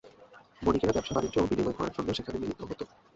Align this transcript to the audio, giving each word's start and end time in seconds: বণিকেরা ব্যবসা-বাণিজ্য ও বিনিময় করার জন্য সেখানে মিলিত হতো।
বণিকেরা 0.61 0.95
ব্যবসা-বাণিজ্য 0.95 1.35
ও 1.37 1.49
বিনিময় 1.49 1.77
করার 1.77 1.93
জন্য 1.93 2.09
সেখানে 2.17 2.37
মিলিত 2.39 2.59
হতো। 2.63 2.83